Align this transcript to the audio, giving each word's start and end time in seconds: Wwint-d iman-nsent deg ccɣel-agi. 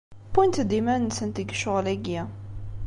Wwint-d 0.33 0.71
iman-nsent 0.79 1.37
deg 1.37 1.49
ccɣel-agi. 1.55 2.21